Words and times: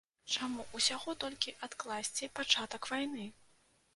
Чаму 0.35 0.63
ўсяго 0.77 1.13
толькі 1.23 1.53
адкласці 1.67 2.31
пачатак 2.39 2.89
вайны? 2.95 3.29